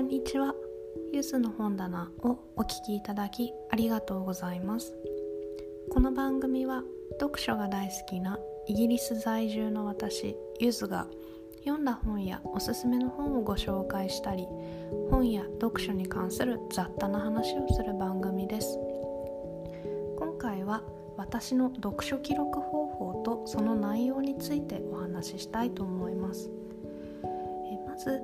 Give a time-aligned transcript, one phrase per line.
[0.00, 0.54] こんにちは。
[1.12, 4.94] ゆずの本棚をお聞きいただきありがとうございます。
[5.90, 6.82] この番組は
[7.20, 11.06] 読書が大好きなイギリス在住の私ゆずが
[11.66, 14.46] 読んだ本やおすすめの本をご紹介したり
[15.10, 18.78] 本や読書に関する雑多な話をする番組です。
[20.18, 20.82] 今回は
[21.18, 26.50] 私の読書記録方法とその内容についてお話ししたいと思います。
[27.22, 28.22] えまず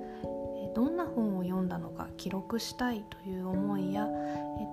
[0.76, 4.06] どんな本を読んだのか記録したいという思いや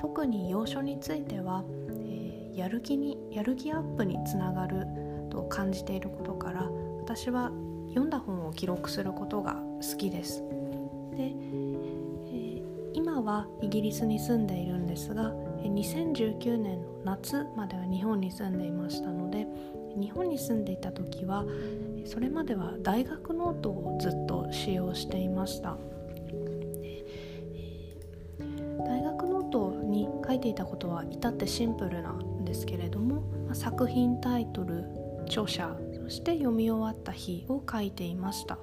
[0.01, 1.63] 特に要所については、
[1.97, 4.85] えやる気にやる気アップにつながる
[5.29, 7.51] と感じていることから私は
[7.87, 10.43] 読んだ本を記録することが好きです。
[11.15, 11.31] で、
[12.33, 12.61] え
[12.93, 15.31] 今はイギリスに住んでいるんですが
[15.63, 19.47] 2019年の夏までは日本に住んでいましたので
[19.95, 21.45] 日本に住んでいた時は
[22.05, 25.77] それまでは大学ノートをずっと使用していました。
[28.85, 33.23] 大学ノートに書いていたことは至ってシンプルなんですけれども
[33.53, 34.85] 作品タイトル
[35.25, 38.57] 著者そして読み終わった日を書いていました、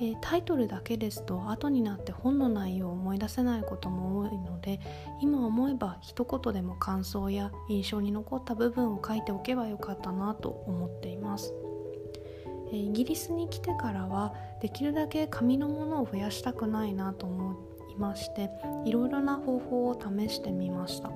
[0.00, 4.80] えタイトルだけですと後になって本の内容を思い出せないことも多いので
[5.22, 11.54] 今思えば一言でも感想や印象に残った部分を書いておけばよかったなと思っています。
[12.72, 17.56] イギリスに来てからはできるだけ紙のものを増やしたくないなと思
[17.90, 18.50] いまして
[18.84, 21.10] いろいろな方法を試してみました。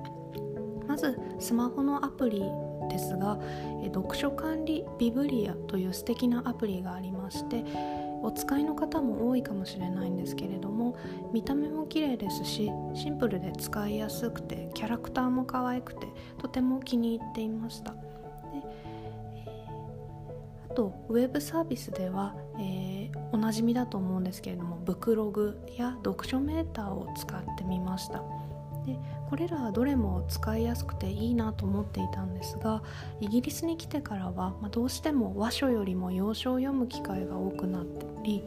[0.87, 2.43] まずスマホのアプリ
[2.89, 3.39] ですが
[3.85, 7.63] 読書管理ビブリアという素敵なアプリがありまして
[8.21, 10.95] お使いの方も多いかもしれないんですけれども
[11.33, 16.07] 見た目も綺麗ですしシンプルで使いやすくてキャラクターも可愛くて
[16.37, 17.95] とても気に入っていました。
[20.73, 28.23] とウェブサービスでは、えー、おなじみだと思うんですけれどもブクログや読書メーターを使ってみました。
[28.85, 32.83] でこれらはどれも使いやすくていいなと思っていたんですが
[33.21, 38.43] イギリスに来てからは、まあ、どうしても和書よりも洋書を読む機会が多くなったり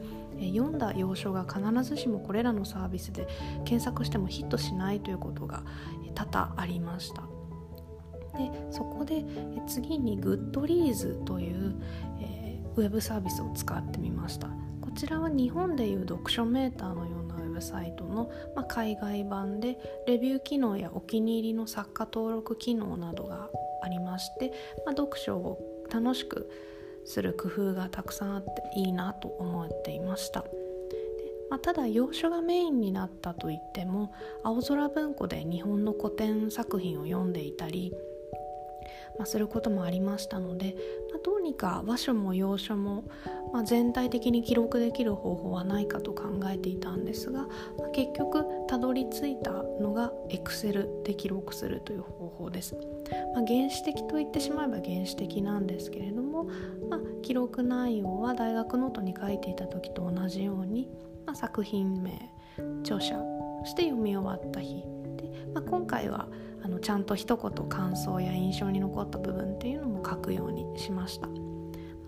[0.55, 3.27] 読んだ洋書が必ずしもこれらのサービスで
[3.65, 5.63] 検索してもヒットしないということが
[6.13, 7.36] 多々ありました。
[8.37, 9.25] でそこで
[9.67, 11.75] 次に Goodreads という、
[12.21, 14.47] えー、ウェブサービスを使ってみました
[14.81, 19.77] こちらは日本でいう読書メーターのようなウェブサイトの、まあ、海外版で
[20.07, 23.49] レビュー機能やお気に入りの作家登録機能などが
[23.83, 24.53] ありまして、
[24.85, 25.59] まあ、読書を
[25.91, 26.49] 楽しく
[27.05, 30.43] する工夫がたくさんあっていいなと思っていました。
[31.49, 34.11] まあ、ただ洋書がメインになったといっても
[34.43, 37.93] 青空文庫で日本の古典作品を読んでいたり
[39.17, 40.75] まあ、することもありましたので、
[41.11, 43.03] まあ、どうにか和書も洋書も、
[43.51, 47.41] まあ、全体的に記録できる方法はないかと考えていたんですが、
[47.77, 52.77] まあ、結局たどり着いたのが Excel で記録するという方法です。
[53.33, 56.45] ま、原始的と言ってしまえば原始的なんですけれども、
[56.89, 60.89] ま、記録内容は大学ノートに書いていた時と同じように、
[61.25, 62.31] ま、作品名
[62.83, 63.17] 著者
[63.63, 64.83] そして読み終わった日
[65.17, 66.27] で、ま、今回は
[66.63, 71.27] 「あのちゃんと一言感想や印象に残った部分っていうのも書くようにしました。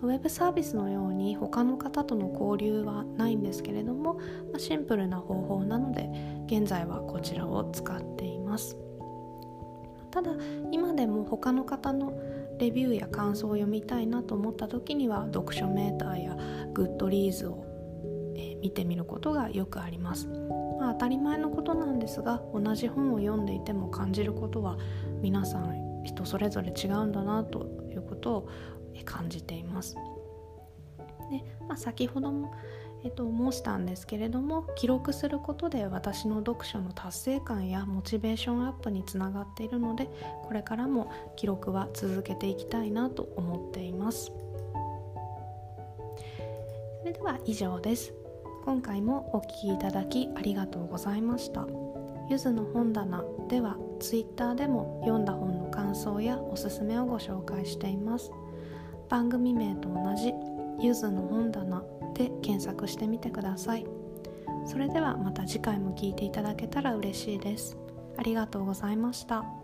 [0.02, 4.18] ウェブサービスのように他の方との交流はないんですけれども、
[4.50, 6.08] ま、シンプルな方法なので
[6.46, 8.78] 現在はこちらを使っています。
[10.10, 10.32] ただ
[10.72, 12.12] 今でも他の方の
[12.58, 16.36] レビューや感想を読みたいなと思った時には読書メーターや
[16.72, 17.64] Goodreads を、
[18.62, 20.28] 見てみることがよくあります。
[20.80, 24.78] まあ、当たり前のことなんですが同じ本を読んでいても感じることは
[25.20, 28.48] 皆さん人それぞれ違うんだなということを
[29.04, 29.94] 感じています。
[31.30, 32.52] でまあ、先ほども、
[33.04, 40.08] えっと、申したんですけれども記録することで私の読書の達成感やモチベーションアップにつながっているので
[40.42, 44.32] これからも記録は続けていきたいなと思っています。
[47.00, 48.19] それでは以上です。
[48.64, 51.66] 今回もお聴きいただきありがとうございました。
[52.28, 58.30] ゆずの本棚では Twitter でも読んだ本の感想やおすすめをご紹介しています。
[59.08, 60.32] 番組名と同じ
[60.78, 61.82] ゆずの本棚
[62.14, 63.86] で検索してみてください。
[64.66, 67.76] それではまた次回も聴いていただけたら嬉しいです。
[68.16, 69.59] ありがとうございました。